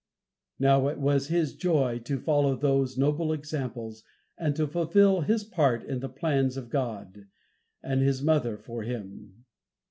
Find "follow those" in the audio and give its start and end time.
2.17-2.97